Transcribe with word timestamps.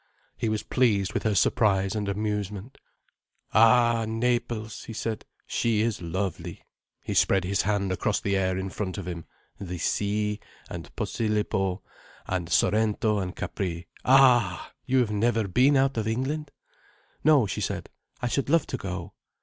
He 0.35 0.49
was 0.49 0.63
pleased 0.63 1.13
with 1.13 1.21
her 1.21 1.35
surprise 1.35 1.93
and 1.93 2.09
amusement. 2.09 2.79
"Ah 3.53 4.05
Naples!" 4.07 4.85
he 4.85 4.93
said. 4.93 5.25
"She 5.45 5.81
is 5.81 6.01
lovely—" 6.01 6.63
He 7.03 7.13
spread 7.13 7.43
his 7.43 7.61
hand 7.61 7.91
across 7.91 8.19
the 8.19 8.35
air 8.35 8.57
in 8.57 8.71
front 8.71 8.97
of 8.97 9.07
him—"The 9.07 9.77
sea—and 9.77 10.95
Posilippo—and 10.95 12.49
Sorrento—and 12.49 13.35
Capri—Ah 13.35 14.69
h! 14.71 14.75
You've 14.87 15.11
never 15.11 15.47
been 15.47 15.77
out 15.77 15.95
of 15.97 16.07
England?" 16.07 16.49
"No," 17.23 17.45
she 17.45 17.61
said. 17.61 17.87
"I 18.23 18.27
should 18.27 18.49
love 18.49 18.65
to 18.67 18.77
go." 18.77 19.13